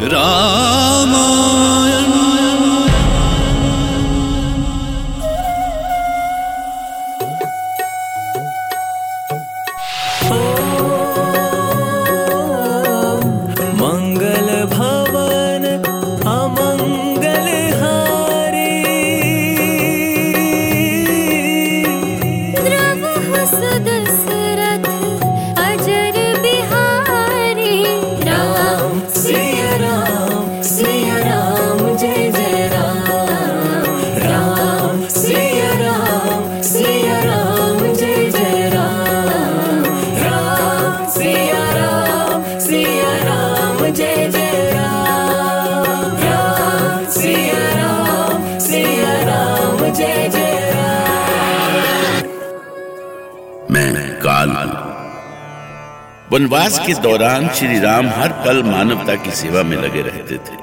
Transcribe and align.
Rama 0.00 1.69
वनवास 56.32 56.78
के 56.86 56.94
दौरान 56.94 57.48
श्री 57.48 57.80
राम 57.80 58.08
हर 58.08 58.28
पल 58.28 58.62
मानवता 58.62 59.14
की 59.14 59.30
सेवा 59.30 59.62
में 59.62 59.76
लगे 59.76 60.02
रहते 60.02 60.34
थे। 60.34 60.56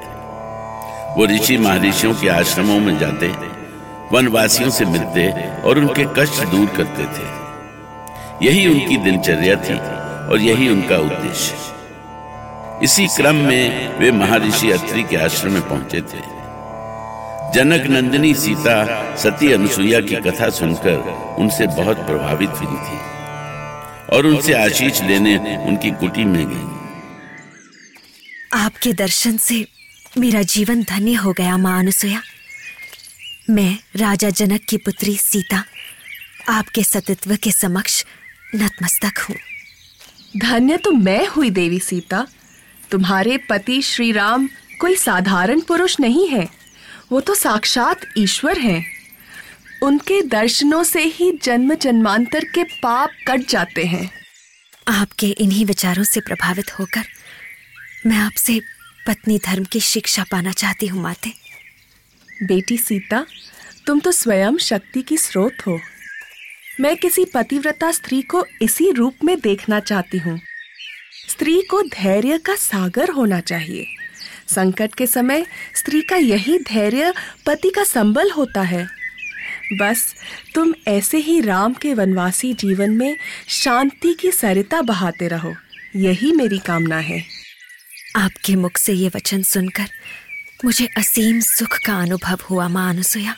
वो 1.16 1.26
ऋषि 1.26 1.58
महर्षियों 1.58 2.14
के 2.14 2.28
आश्रमों 2.28 2.80
में 2.80 2.98
जाते, 2.98 3.28
वनवासियों 4.12 4.70
से 4.70 4.84
मिलते 4.84 5.28
और 5.62 5.78
उनके 5.78 6.04
कष्ट 6.04 6.44
दूर 6.44 6.66
करते 6.66 7.02
थे। 7.02 7.26
यही 8.46 8.66
उनकी 8.68 8.96
दिनचर्या 8.96 9.56
थी 9.56 9.78
और 10.32 10.38
यही 10.40 10.68
उनका 10.68 10.96
उद्देश्य। 10.96 11.54
इसी 12.82 13.06
क्रम 13.06 13.34
में 13.34 13.98
वे 13.98 14.12
महर्षि 14.12 14.70
अत्रि 14.70 15.02
के 15.02 15.16
आश्रम 15.16 15.52
में 15.52 15.68
पहुँचे 15.68 16.00
थे। 16.00 16.20
जनक 17.54 17.86
नंदिनी 17.90 18.34
सीता, 18.34 18.84
सती 19.16 19.52
अनुसुईया 19.52 20.00
की 20.00 20.16
कथा 20.16 20.50
सुनकर 20.50 21.36
उनसे 21.38 21.66
बहुत 21.66 21.96
प्रभावित 21.96 22.50
हुई 22.50 22.76
थी। 22.76 23.17
और 24.12 24.26
उनसे 24.26 24.52
आशीष 24.52 25.02
लेने 25.02 25.36
उनकी 25.38 25.90
कुटी 25.90 26.24
में 26.24 26.44
गई। 26.48 26.76
आपके 28.54 28.92
दर्शन 28.92 29.36
से 29.36 29.66
मेरा 30.18 30.42
जीवन 30.42 30.82
धन्य 30.82 31.14
हो 31.14 31.32
गया 31.32 31.56
माँ 31.56 31.78
अनुसुया 31.78 32.22
मैं 33.50 33.78
राजा 33.96 34.30
जनक 34.30 34.60
की 34.68 34.76
पुत्री 34.76 35.16
सीता 35.16 35.64
आपके 36.48 36.82
सतित्व 36.82 37.36
के 37.36 37.52
समक्ष 37.52 38.04
नतमस्तक 38.54 39.18
हूँ। 39.18 39.36
धन्य 40.38 40.76
तो 40.76 40.90
मैं 40.90 41.26
हुई 41.26 41.50
देवी 41.50 41.78
सीता। 41.78 42.26
तुम्हारे 42.90 43.36
पति 43.50 43.80
श्री 43.82 44.12
राम 44.12 44.48
कोई 44.80 44.96
साधारण 44.96 45.60
पुरुष 45.60 45.98
नहीं 46.00 46.28
है। 46.28 46.48
वो 47.12 47.20
तो 47.20 47.34
साक्षात 47.34 48.00
ईश्वर 48.18 48.58
हैं। 48.58 48.97
उनके 49.82 50.20
दर्शनों 50.22 50.82
से 50.84 51.02
ही 51.02 51.30
जन्म 51.42 51.74
जन्मांतर 51.74 52.44
के 52.44 52.64
पाप 52.64 53.10
कट 53.28 53.48
जाते 53.48 53.84
हैं। 53.84 54.10
आपके 54.88 55.26
इन्हीं 55.26 55.66
विचारों 55.66 56.04
से 56.04 56.20
प्रभावित 56.20 56.78
होकर 56.78 57.04
मैं 58.06 58.16
आपसे 58.16 58.60
पत्नी 59.06 59.38
धर्म 59.38 59.64
की 59.64 59.80
शिक्षा 59.80 60.24
पाना 60.30 60.52
चाहती 60.52 60.86
हूँ 60.86 61.02
माते। 61.02 61.32
बेटी 62.42 62.78
सीता 62.78 63.24
तुम 63.86 64.00
तो 64.00 64.12
स्वयं 64.12 64.56
शक्ति 64.56 65.02
की 65.02 65.16
स्रोत 65.16 65.66
हो। 65.66 65.78
मैं 66.80 66.96
किसी 66.96 67.24
पतिव्रता 67.24 67.90
स्त्री 67.92 68.22
को 68.22 68.44
इसी 68.62 68.90
रूप 68.90 69.24
में 69.24 69.40
देखना 69.40 69.80
चाहती 69.80 70.18
हूँ। 70.18 70.38
स्त्री 71.28 71.60
को 71.62 71.82
धैर्य 71.82 72.38
का 72.38 72.54
सागर 72.54 73.10
होना 73.10 73.40
चाहिए। 73.40 73.86
संकट 74.48 74.94
के 74.94 75.06
समय 75.06 75.46
स्त्री 75.74 76.00
का 76.00 76.16
यही 76.16 76.58
धैर्य 76.58 77.12
पति 77.46 77.70
का 77.70 77.84
संबल 77.84 78.30
होता 78.30 78.62
है। 78.62 78.97
बस 79.72 80.14
तुम 80.54 80.74
ऐसे 80.88 81.18
ही 81.18 81.40
राम 81.40 81.74
के 81.74 81.94
वनवासी 81.94 82.54
जीवन 82.54 82.90
में 82.90 83.16
शांति 83.48 84.14
की 84.20 84.30
सरिता 84.30 84.80
बहाते 84.82 85.28
रहो। 85.28 85.54
यही 85.96 86.32
मेरी 86.32 86.58
कामना 86.58 86.98
है। 86.98 87.24
आपके 88.16 88.54
मुख 88.56 88.76
से 88.76 88.92
ये 88.92 89.08
वचन 89.08 89.42
सुनकर 89.42 89.88
मुझे 90.64 90.88
असीम 90.96 91.40
सुख 91.40 91.78
का 91.86 92.00
अनुभव 92.00 92.38
हुआ 92.50 92.68
माँ 92.68 92.90
अनुसुया 92.90 93.36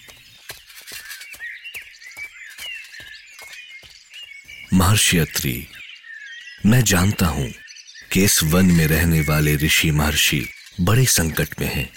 महर्षि 4.73 5.19
अत्रि 5.19 5.67
मैं 6.67 6.85
जानता 6.85 7.27
हूँ 7.27 7.53
कि 8.13 8.25
इस 8.25 8.43
वन 8.43 8.67
में 8.67 8.87
रहने 8.87 9.21
वाले 9.21 9.57
ऋषि 9.57 9.91
महर्षि 9.91 10.49
बड़े 10.81 11.05
संकट 11.05 11.49
में 11.61 11.75
हैं। 11.75 11.91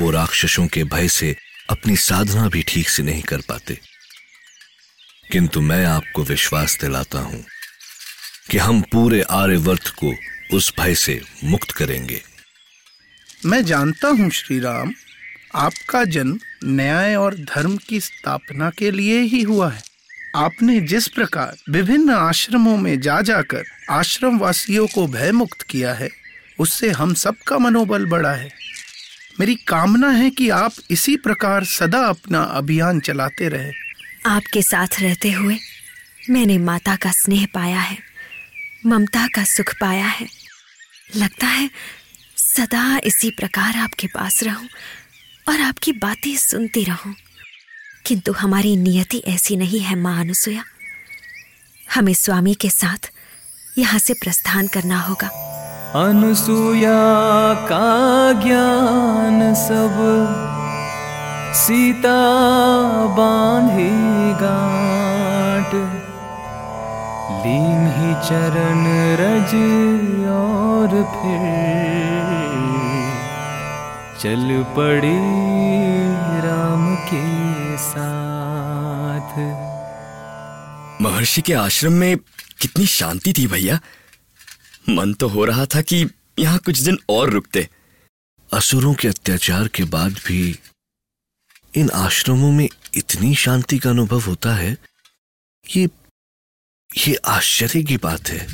वो 0.00 0.10
राक्षसों 0.10 0.66
के 0.66 0.84
भय 0.84 1.08
से 1.08 1.36
अपनी 1.70 1.96
साधना 1.96 2.48
भी 2.48 2.62
ठीक 2.62 2.88
से 2.88 3.02
नहीं 3.02 3.22
कर 3.22 3.40
पाते। 3.40 3.78
किंतु 5.32 5.60
मैं 5.60 5.84
आपको 5.86 6.24
विश्वास 6.24 6.78
दिलाता 6.80 7.18
हूँ 7.18 7.44
कि 8.50 8.58
हम 8.58 8.80
पूरे 8.82 9.22
आर्यवर्त 9.22 9.88
को 9.88 10.14
उस 10.56 10.72
भय 10.80 10.94
से 10.94 11.20
मुक्त 11.44 11.70
करेंगे। 11.70 12.22
मैं 13.46 13.64
जानता 13.64 14.08
हूँ 14.08 14.30
श्री 14.30 14.58
राम 14.60 14.92
आपका 15.54 16.04
जन्म 16.04 16.38
न्याय 16.64 17.14
और 17.14 17.34
धर्म 17.34 17.76
की 17.76 18.00
स्थापना 18.00 18.70
के 18.70 18.90
लिए 18.90 19.20
ही 19.20 19.42
हुआ 19.42 19.70
है। 19.72 19.82
आपने 20.36 20.80
जिस 20.80 21.08
प्रकार 21.08 21.56
विभिन्न 21.70 22.10
आश्रमों 22.10 22.76
में 22.76 23.00
जा 23.00 23.20
जाकर 23.20 23.64
आश्रम 23.90 24.38
वासियों 24.38 24.86
को 24.86 25.06
भय 25.06 25.32
मुक्त 25.32 25.62
किया 25.62 25.94
है, 25.94 26.08
उससे 26.58 26.90
हम 26.90 27.14
सबका 27.14 27.58
मनोबल 27.58 28.06
बढ़ा 28.06 28.32
है। 28.32 28.50
मेरी 29.40 29.54
कामना 29.68 30.08
है 30.10 30.30
कि 30.30 30.48
आप 30.50 30.72
इसी 30.90 31.16
प्रकार 31.16 31.64
सदा 31.64 31.98
अपना 32.06 32.42
अभियान 32.42 33.00
चलाते 33.00 33.48
रहे। 33.48 33.70
आपके 34.26 34.62
साथ 34.62 35.00
रहते 35.00 35.30
हुए 35.32 35.56
मैंने 36.30 36.58
माता 36.58 36.96
का 36.96 37.10
स्नेह 37.10 37.46
पाया 37.54 37.80
है 37.80 37.98
ममता 38.86 39.26
का 39.26 39.44
सुख 39.44 39.72
पाया 39.80 40.06
है। 40.06 40.26
लगता 41.16 41.46
है 41.46 41.70
सदा 42.36 43.00
इसी 43.04 43.30
प्रकार 43.30 43.76
आपके 43.76 44.06
पास 44.06 44.42
रहूँ 44.42 44.68
और 45.48 45.60
आपकी 45.60 45.92
बातें 45.92 46.36
सुनती 46.36 46.84
रहूँ। 46.84 47.14
किंतु 48.06 48.32
हमारी 48.32 48.76
नियति 48.76 49.22
ऐसी 49.26 49.56
नहीं 49.56 49.80
है 49.80 49.96
माँ 49.96 50.20
अनुसुया 50.20 50.64
हमें 51.94 52.14
स्वामी 52.14 52.54
के 52.54 52.70
साथ 52.70 53.10
यहाँ 53.78 53.98
से 53.98 54.14
प्रस्थान 54.14 54.66
करना 54.66 55.00
होगा। 55.00 55.28
अनुसुया 56.04 56.98
का 57.68 57.84
ज्ञान 58.32 59.54
सब 59.54 59.96
सीता 61.54 62.18
बांधे 63.06 63.90
गांठ 64.42 65.74
लीन 67.44 67.86
ही 67.86 68.14
चरण 68.28 68.84
रज 69.20 69.54
और 70.28 70.88
फिर 70.88 72.20
चल 74.20 74.62
पड़ी 74.76 75.18
राम 76.46 76.96
के 76.96 77.76
साथ। 77.78 79.38
महर्षि 81.02 81.42
के 81.42 81.52
आश्रम 81.54 81.92
में 81.92 82.16
कितनी 82.60 82.86
शांति 82.86 83.32
थी 83.32 83.46
भैया। 83.46 83.80
मन 84.88 85.12
तो 85.12 85.28
हो 85.28 85.44
रहा 85.44 85.64
था 85.66 85.80
कि 85.80 86.10
यहाँ 86.38 86.58
कुछ 86.58 86.78
दिन 86.78 86.98
और 87.10 87.30
रुकते। 87.30 87.68
असुरों 88.52 88.92
के 88.94 89.08
अत्याचार 89.08 89.68
के 89.68 89.84
बाद 89.84 90.12
भी 90.26 90.58
इन 91.74 91.90
आश्रमों 91.90 92.50
में 92.52 92.68
इतनी 92.94 93.34
शांति 93.34 93.78
का 93.78 93.90
अनुभव 93.90 94.20
होता 94.20 94.54
है, 94.54 94.76
ये 95.64 95.88
ये 96.90 97.14
आश्चर्य 97.14 97.82
की 97.82 97.96
बात 97.96 98.28
है। 98.28 98.46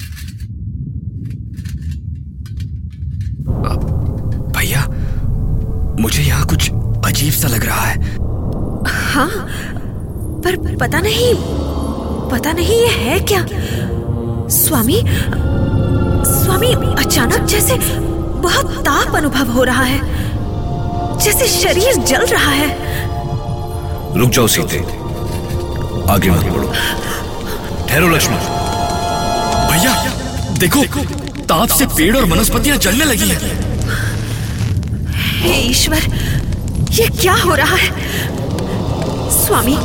भैया, 4.52 4.84
मुझे 6.00 6.22
यहाँ 6.22 6.46
कुछ 6.46 6.70
अजीब 7.06 7.32
सा 7.32 7.48
लग 7.48 7.64
रहा 7.64 7.84
है। 7.84 8.14
हाँ 9.12 9.30
पर 10.44 10.56
पता 10.76 11.00
नहीं 11.00 11.34
पता 12.30 12.52
नहीं 12.52 12.80
ये 12.80 12.88
है 12.88 13.18
क्या? 13.20 13.46
स्वामी 14.56 15.00
स्वामी 16.26 16.72
अचानक 16.98 17.46
जैसे 17.48 17.76
बहुत 18.42 18.70
ताप 18.78 19.16
अनुभव 19.16 19.52
हो 19.52 19.64
रहा 19.64 19.82
है। 19.82 19.98
जैसे 21.18 21.46
शरीर 21.48 21.94
जल 21.94 22.26
रहा 22.26 22.50
है। 22.50 22.68
रुक 24.18 24.30
जाओ 24.30 24.46
सीते। 24.46 24.78
आगे 26.12 26.30
मत 26.30 26.44
बढ़ो। 26.44 26.72
ठहरो 27.88 28.08
लक्ष्मण। 28.08 28.36
भैया 29.70 29.94
देखो 30.58 30.84
ताप 31.42 31.68
से 31.68 31.86
पेड़ 31.86 32.16
और 32.16 32.24
वनस्पतियाँ 32.24 32.76
जलने 32.76 33.04
लगी 33.04 33.28
हैं। 33.28 33.38
हे 35.40 35.54
ईश्वर 35.60 36.02
ये 36.90 37.06
क्या 37.20 37.34
हो 37.34 37.54
रहा 37.54 37.76
है? 37.76 37.90
स्वामी 39.46 39.78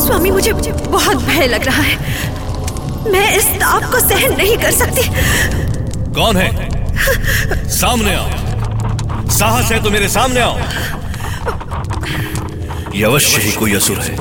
स्वामी 0.00 0.30
मुझे 0.30 0.52
मुझे 0.52 0.72
बहुत 0.72 1.16
भय 1.16 1.46
लग 1.46 1.64
रहा 1.64 1.82
है। 1.82 1.96
मैं 3.12 3.36
इस 3.36 3.44
ताप 3.44 3.84
को 3.84 4.00
सहन 4.00 4.36
नहीं 4.36 4.56
कर 4.56 4.70
सकती। 4.70 5.02
कौन 6.12 6.36
है? 6.36 6.79
सामने 7.70 8.14
आओ। 8.14 9.28
साहस 9.30 9.72
है 9.72 9.82
तो 9.82 9.90
मेरे 9.90 10.08
सामने 10.08 10.40
आओ। 10.40 10.58
ये 12.94 13.04
अवश्य 13.04 13.42
ही 13.42 13.52
कोई 13.52 13.74
असुर 13.74 13.98
है। 13.98 14.16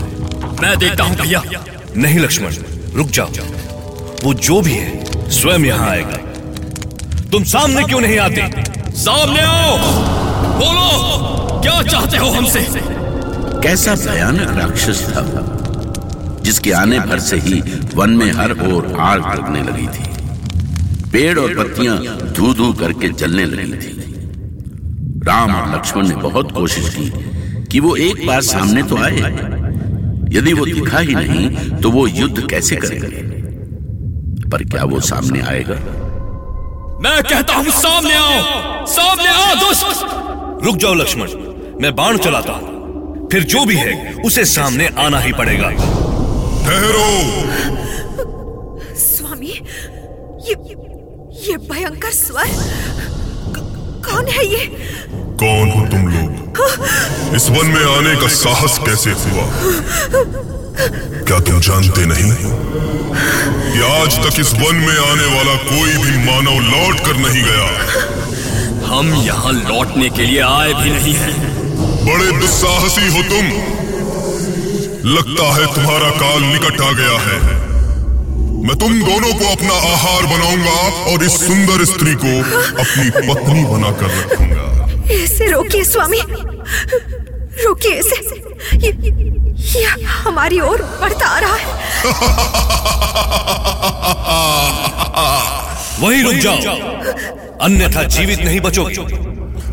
मैं 0.61 0.77
देखता 0.79 1.03
हूँ 1.03 1.15
भैया। 1.15 1.41
नहीं 1.97 2.19
लक्ष्मण, 2.19 2.55
रुक 2.95 3.07
जाओ। 3.07 3.29
वो 4.23 4.33
जो 4.33 4.61
भी 4.61 4.73
है, 4.73 5.29
स्वयं 5.31 5.65
यहाँ 5.65 5.89
आएगा। 5.89 6.17
तुम 7.31 7.43
सामने 7.43 7.83
क्यों 7.83 8.01
नहीं 8.01 8.17
आते? 8.19 8.63
सामने 8.95 9.41
आओ। 9.41 9.77
बोलो, 10.57 11.61
क्या 11.61 11.81
चाहते 11.81 12.17
हो 12.17 12.29
हमसे? 12.29 12.65
कैसा 13.63 13.95
भयानक 13.95 14.57
राक्षस 14.57 15.03
था, 15.09 15.23
जिसके 16.41 16.71
आने 16.71 16.99
भर 16.99 17.19
से 17.19 17.37
ही 17.37 17.61
वन 17.95 18.09
में 18.09 18.31
हर 18.31 18.51
ओर 18.51 18.95
आग 18.99 19.39
लगने 19.39 19.61
लगी 19.61 19.87
थी। 19.87 20.08
पेड़ 21.11 21.37
और 21.39 21.53
पत्तियाँ 21.55 21.97
धू 22.33 22.53
धू 22.53 22.71
करके 22.73 23.09
जलने 23.09 23.45
लगी 23.45 23.73
थी। 23.73 23.91
राम 25.27 25.55
और 25.55 25.75
लक्ष्मण 25.75 26.07
ने 26.07 26.15
बहुत 26.17 26.51
कोशिश 26.51 26.89
की 26.95 27.09
कि 27.65 27.79
वो 27.79 27.95
एक 27.97 28.25
बार 28.27 28.41
सामने 28.41 28.83
तो 28.83 28.97
आए। 28.97 29.17
यदि 30.31 30.53
वो 30.53 30.65
दिखा 30.65 30.99
ही 30.99 31.15
नहीं 31.15 31.49
तो 31.81 31.91
वो 31.91 32.05
युद्ध 32.07 32.47
कैसे 32.49 32.75
करेंगे? 32.75 33.07
पर 34.49 34.63
क्या 34.63 34.83
वो 34.83 34.99
सामने 35.01 35.41
आएगा? 35.41 35.75
मैं 37.03 37.21
कहता 37.23 37.53
हूँ 37.53 37.71
सामने 37.71 38.13
आओ! 38.13 38.85
सामने 38.87 39.27
आओ 39.27 39.55
दोस्त! 39.55 40.65
रुक 40.65 40.77
जाओ 40.77 40.93
लक्ष्मण। 40.93 41.29
मैं 41.81 41.95
बाण 41.95 42.17
चलाता 42.17 42.53
हूँ। 42.53 43.27
फिर 43.31 43.43
जो 43.43 43.65
भी 43.65 43.75
है 43.75 44.13
उसे 44.25 44.45
सामने 44.45 44.87
आना 44.99 45.19
ही 45.19 45.31
पड़ेगा। 45.33 45.69
ठहरो! 46.65 47.09
स्वामी 48.99 49.47
ये 49.47 50.55
ये 50.69 50.75
भयंकर 51.47 52.11
स्वर? 52.11 52.45
कौन 54.09 54.27
है 54.27 54.45
ये? 54.45 54.65
कौन 55.13 55.69
हो 55.69 55.87
तुम 55.87 56.07
लोग? 56.07 56.39
इस 57.35 57.49
वन 57.49 57.65
में 57.65 57.97
आने 57.97 58.21
का 58.21 58.27
साहस 58.27 58.77
कैसे 58.77 59.09
हुआ? 59.09 59.49
क्या 61.23 61.39
तुम 61.39 61.59
जानते 61.59 62.05
नहीं? 62.05 62.33
कि 63.71 64.01
आज 64.01 64.17
तक 64.19 64.39
इस 64.39 64.53
वन 64.53 64.75
में 64.75 64.97
आने 64.97 65.37
वाला 65.37 65.55
कोई 65.55 65.93
भी 65.93 66.17
मानव 66.17 66.59
लौट 66.59 66.99
कर 66.99 67.13
नहीं 67.13 67.43
गया। 67.43 67.79
हम 68.87 69.13
यहाँ 69.13 69.53
लौटने 69.53 70.09
के 70.09 70.21
लिए 70.21 70.41
आए 70.41 70.73
भी 70.73 70.89
नहीं 70.89 71.13
हैं। 71.13 71.59
बड़े 72.05 72.31
दुस्साहसी 72.31 73.17
हो 73.17 73.23
तुम। 73.23 73.45
लगता 75.09 75.53
है 75.53 75.75
तुम्हारा 75.75 76.09
काल 76.09 76.41
निकट 76.41 76.81
आ 76.81 76.91
गया 76.91 77.19
है। 77.19 77.58
मैं 78.59 78.75
तुम 78.75 79.03
दोनों 79.03 79.33
को 79.33 79.51
अपना 79.51 79.73
आहार 79.73 80.23
बनाऊँगा 80.23 81.11
और 81.11 81.23
इस 81.23 81.47
सुंदर 81.47 81.85
स्त्री 81.85 82.15
को 82.15 82.39
अपनी 82.81 83.09
पत्नी 83.09 83.65
बनाकर 83.65 84.05
रखूँगा। 84.05 85.13
इसे 85.13 85.51
रोकिए 85.51 85.83
स्वामी। 85.83 86.21
रोकिए 87.63 87.91
इसे। 87.91 88.15
ये, 88.75 88.91
ये 89.79 89.85
हमारी 90.03 90.59
ओर 90.59 90.97
बढ़ता 91.01 91.25
आ 91.25 91.39
रहा 91.39 91.55
है। 91.55 91.65
वहीं 95.99 96.23
रुक 96.23 96.33
जाओ। 96.33 96.55
अन्यथा 97.61 98.03
जीवित 98.03 98.39
नहीं 98.39 98.59
बचोगे। 98.59 98.95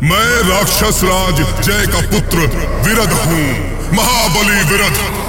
मैं 0.03 0.49
राक्षस 0.49 1.03
राज 1.03 1.63
जय 1.63 1.87
का 1.87 1.99
पुत्र 1.99 2.37
विरध 2.87 3.13
हूँ। 3.13 3.77
महाबली 3.93 4.63
विरध 4.63 5.26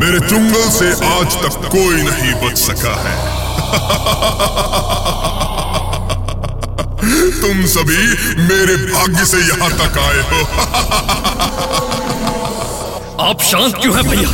मेरे 0.00 0.18
चुंगल 0.28 0.68
से 0.70 0.88
आज 1.06 1.34
तक 1.42 1.54
कोई 1.74 2.02
नहीं 2.02 2.32
बच 2.42 2.56
सका 2.58 2.94
है। 3.04 3.14
तुम 7.40 7.56
सभी 7.74 8.02
मेरे 8.48 8.76
भाग्य 8.92 9.24
से 9.32 9.38
यहाँ 9.48 9.70
तक 9.80 9.94
आए 9.98 10.20
हो। 10.30 10.40
आप 13.28 13.38
शांत 13.50 13.72
क्यों 13.82 13.92
हैं 13.96 14.04
भैया? 14.10 14.30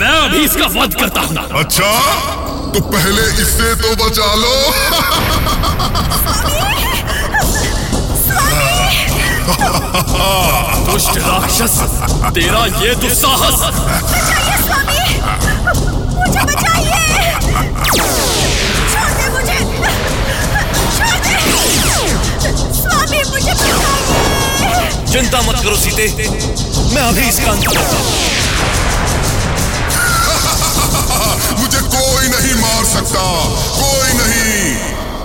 मैं 0.00 0.14
अभी 0.28 0.40
इसका 0.44 0.66
वध 0.80 0.90
करता 1.00 1.20
हूँ। 1.20 1.34
अच्छा 1.60 1.90
तो 2.74 2.78
पहले 2.90 3.22
इससे 3.42 3.68
तो 3.82 3.88
बचा 4.04 4.28
लो। 4.42 4.54
दुष्ट 9.48 11.16
राक्षस 11.18 11.76
तेरा 12.36 12.62
ये 12.80 12.94
दुस्साहस। 13.02 13.60
मुझे 16.18 16.42
बचाइए। 16.48 17.02
छोड़ 18.88 19.10
दे 19.10 19.26
मुझे। 19.34 19.58
छोड़ 20.96 21.16
दे। 21.24 21.36
स्वामी 22.80 23.20
मुझे 23.30 23.52
बचाइए। 23.52 24.84
चिंता 25.12 25.38
मत 25.40 25.58
करो 25.64 25.76
सीते 25.76 26.04
मैं 26.94 27.02
अभी 27.02 27.24
इसका 27.28 27.50
अंत 27.52 27.64
करता 27.66 27.96
हूँ। 27.96 28.06
मुझे 31.60 31.80
कोई 31.96 32.24
नहीं 32.28 32.54
मार 32.60 32.84
सकता। 32.92 33.22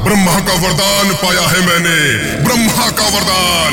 ब्रह्मा 0.06 0.40
का 0.48 0.54
वरदान 0.62 1.12
पाया 1.20 1.42
है 1.50 1.60
मैंने। 1.66 1.98
ब्रह्मा 2.44 2.88
का 2.98 3.06
वरदान। 3.16 3.72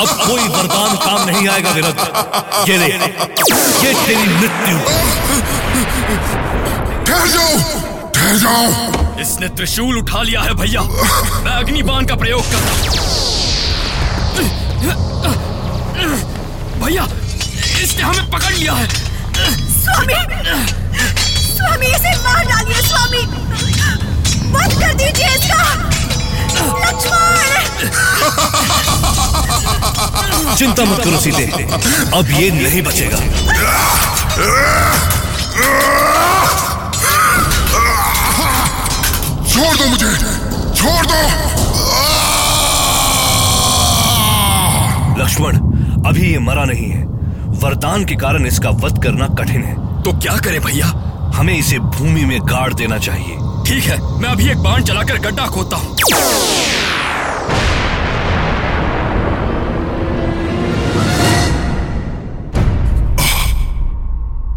अब 0.00 0.08
कोई 0.20 0.44
वरदान 0.48 0.96
काम 1.04 1.24
नहीं 1.28 1.48
आएगा 1.48 1.70
विरत 1.70 1.98
ये 2.68 2.76
ले 2.78 2.86
ये 2.86 3.90
तेरी 4.06 4.26
मृत्यु। 4.28 4.76
ठहर 7.06 7.26
जाओ 7.28 7.52
ठहर 8.14 8.36
जाओ। 8.44 8.66
इसने 9.20 9.48
त्रिशूल 9.56 9.94
उठा 9.98 10.22
लिया 10.22 10.40
है 10.42 10.54
भैया। 10.54 10.82
मैं 10.82 11.52
अग्निबाण 11.52 12.06
का 12.06 12.14
प्रयोग 12.22 12.42
करता 12.52 12.70
हूँ। 12.72 12.80
भैया 16.80 17.04
इसने 17.82 18.02
हमें 18.02 18.30
पकड़ 18.30 18.54
लिया 18.54 18.72
है। 18.72 18.86
स्वामी 18.86 20.18
स्वामी 21.56 21.86
इसे 21.86 22.16
मार 22.24 22.44
डालिए 22.44 22.80
स्वामी। 22.88 23.22
बंद 24.56 24.72
कर 24.80 24.94
दीजिए 24.94 25.28
इसका। 25.28 25.62
लक्ष्मण! 26.84 27.34
चिंता 30.56 30.84
मत 30.84 30.98
करो 31.04 31.20
सीते। 31.20 31.44
अब 32.16 32.30
ये 32.30 32.50
नहीं 32.50 32.82
बचेगा। 32.82 33.16
छोड़ 39.46 39.76
दो 39.76 39.86
मुझे। 39.86 40.10
छोड़ 40.76 41.06
दो। 41.06 41.20
लक्ष्मण 45.22 45.56
अभी 46.08 46.32
ये 46.32 46.38
मरा 46.38 46.64
नहीं 46.64 46.90
है। 46.90 47.02
वरदान 47.62 48.04
के 48.04 48.14
कारण 48.14 48.46
इसका 48.46 48.70
वध 48.70 49.02
करना 49.02 49.26
कठिन 49.38 49.62
है। 49.64 50.02
तो 50.02 50.12
क्या 50.12 50.36
करें 50.36 50.60
भैया? 50.60 50.86
हमें 51.36 51.56
इसे 51.58 51.78
भूमि 51.78 52.24
में 52.24 52.38
गाड़ 52.42 52.72
देना 52.74 52.98
चाहिए। 52.98 53.36
ठीक 53.66 53.84
है, 53.84 53.98
मैं 54.18 54.28
अभी 54.28 54.48
एक 54.50 54.58
बाण 54.58 54.82
चलाकर 54.82 55.18
गड्ढा 55.20 55.46
खोदता 55.46 55.76
हूँ। 55.76 55.96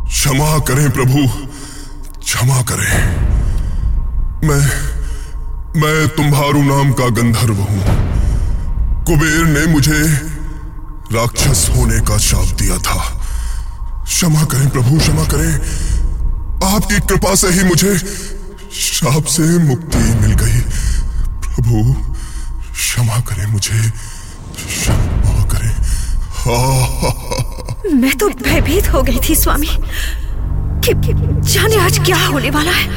क्षमा 0.08 0.58
करें 0.60 0.90
प्रभु, 0.92 1.28
क्षमा 2.20 2.62
करें। 2.62 2.96
मैं 4.44 4.62
मैं 5.82 6.08
तुम्हारू 6.08 6.62
नाम 6.64 6.92
का 6.94 7.08
गंधर्व 7.10 7.62
हूँ। 7.62 7.84
कुबेर 9.06 9.46
ने 9.46 9.66
मुझे 9.74 10.02
राक्षस 11.14 11.70
होने 11.76 12.00
का 12.00 12.18
शाप 12.18 12.58
दिया 12.58 12.78
था। 12.78 13.00
क्षमा 14.04 14.44
करें 14.44 14.70
प्रभु, 14.70 14.98
क्षमा 14.98 15.24
करें। 15.26 15.99
आपकी 16.70 17.00
कृपा 17.00 17.36
से 17.36 17.48
ही 17.48 17.64
मुझे 17.64 17.98
शाप 18.74 19.24
से 19.24 19.58
मुक्ति 19.58 19.98
मिल 19.98 20.34
गई। 20.34 20.60
प्रभु 21.46 21.94
क्षमा 22.74 23.20
करें 23.20 23.46
मुझे 23.46 23.92
क्षमा 24.68 25.44
करें। 25.44 25.76
हा 26.32 26.60
मैं 27.94 28.18
तो 28.18 28.30
भयभीत 28.30 28.88
हो 28.88 29.02
गई 29.02 29.20
थी 29.30 29.36
स्वामी 29.36 29.70
कि 30.86 30.94
कि 30.94 31.14
जाने 31.54 31.78
आज 31.78 32.00
क्या 32.00 32.26
होने 32.26 32.50
वाला 32.50 32.72
है। 32.72 32.88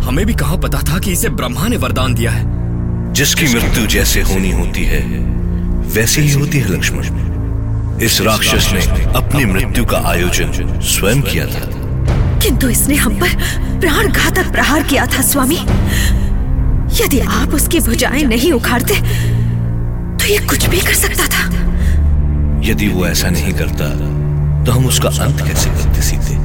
हमें 0.00 0.26
भी 0.26 0.34
कहा 0.34 0.56
पता 0.56 0.78
था 0.78 0.98
कि 0.98 1.12
इसे 1.12 1.28
ब्रह्मा 1.28 1.68
ने 1.68 1.76
वरदान 1.76 2.14
दिया 2.14 2.30
है। 2.30 2.56
जिसकी 3.12 3.46
मृत्यु 3.54 3.86
जैसे 3.86 4.22
होनी 4.22 4.50
होती 4.50 4.84
है 4.84 5.00
वैसे 5.94 6.20
ही 6.20 6.32
होती 6.32 6.58
है 6.58 6.68
लक्ष्मण। 6.68 7.26
इस 8.00 8.20
राक्षस 8.20 8.70
ने 8.72 9.04
अपनी 9.04 9.44
मृत्यु 9.44 9.84
का 9.84 9.98
आयोजन 9.98 10.80
स्वयं 10.80 11.22
किया 11.22 11.46
था। 11.46 11.75
किंतु 12.42 12.68
इसने 12.68 12.94
हम 12.94 13.20
पर 13.20 13.28
प्राण 13.80 14.08
घातक 14.08 14.52
प्रहार 14.52 14.82
किया 14.82 15.06
था 15.06 15.22
स्वामी। 15.22 15.58
यदि 17.00 17.20
आप 17.20 17.54
उसकी 17.54 17.80
भुजाएँ 17.80 18.22
नहीं 18.22 18.52
उखाड़ते 18.52 18.94
तो 20.16 20.26
ये 20.26 20.38
कुछ 20.38 20.66
भी 20.66 20.80
कर 20.80 20.94
सकता 20.94 21.26
था। 21.26 21.46
यदि 22.64 22.88
वो 22.88 23.06
ऐसा 23.06 23.28
नहीं 23.28 23.52
करता 23.52 23.88
तो 24.64 24.72
हम 24.72 24.86
उसका 24.86 25.08
अंत 25.08 25.40
कैसे 25.40 25.70
करते 25.70 26.02
सीते? 26.02 26.36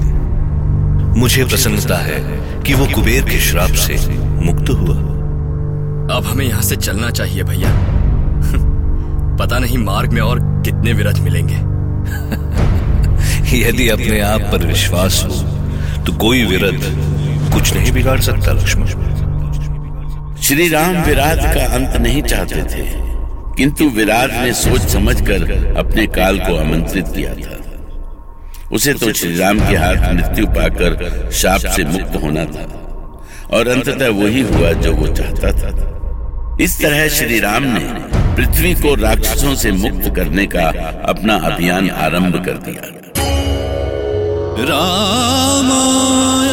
मुझे 1.19 1.45
प्रसन्नता 1.45 1.97
है 1.97 2.19
कि 2.63 2.73
वो 2.73 2.85
कुबेर 2.85 3.23
के 3.23 3.39
श्राप 3.39 3.69
से 3.69 4.17
मुक्त 4.45 4.69
हुआ। 4.69 4.95
अब 6.15 6.23
हमें 6.25 6.45
यहाँ 6.45 6.61
से 6.61 6.75
चलना 6.75 7.09
चाहिए 7.09 7.43
भैया। 7.43 7.69
पता 9.37 9.59
नहीं 9.59 9.77
मार्ग 9.77 10.13
में 10.13 10.21
और 10.21 10.61
कितने 10.65 10.93
विरज 10.93 11.19
मिलेंगे। 11.19 11.55
यदि 13.57 13.89
अपने 13.89 14.19
आप 14.19 14.41
पर 14.41 14.67
विश्वास 14.67 15.25
हो 15.25 15.60
तो 16.05 16.13
कोई 16.17 16.43
विरध 16.43 16.81
कुछ 17.53 17.73
नहीं 17.73 17.91
बिगाड़ 17.91 18.19
सकता, 18.19 18.51
लक्ष्मण। 18.53 18.85
श्री 20.41 20.67
राम 20.69 20.95
विराट 21.03 21.39
का 21.55 21.65
अंत 21.75 21.95
नहीं 21.97 22.21
चाहते 22.23 22.61
थे, 22.65 22.83
किंतु 23.57 23.89
विराट 23.89 24.31
ने 24.33 24.53
सोच 24.53 24.81
समझकर 24.89 25.75
अपने 25.77 26.05
काल 26.09 26.39
को 26.39 26.55
आमंत्रित 26.55 27.07
किया 27.07 27.33
था। 27.35 27.57
उसे 28.71 28.93
तो 28.93 29.11
श्री 29.13 29.35
राम 29.37 29.59
के 29.59 29.75
हाथ 29.75 30.13
मृत्यु 30.13 30.47
पाकर 30.47 31.29
शाप 31.33 31.59
से 31.67 31.83
मुक्त 31.85 32.15
होना 32.23 32.45
था, 32.45 32.65
और 33.51 33.67
अंततः 33.67 34.09
वही 34.21 34.41
हुआ 34.43 34.71
जो 34.81 34.93
वो 34.93 35.07
चाहता 35.07 35.51
था। 35.51 36.57
इस 36.61 36.81
तरह 36.81 37.07
श्री 37.09 37.39
राम 37.39 37.63
ने 37.67 37.85
पृथ्वी 38.35 38.73
को 38.75 38.95
राक्षसों 38.95 39.55
से 39.55 39.71
मुक्त 39.73 40.13
करने 40.15 40.45
का 40.47 40.67
अपना 41.09 41.35
अभियान 41.45 41.89
आरंभ 41.89 42.43
कर 42.45 42.57
दिया। 42.65 42.81
রামায় 44.59 46.50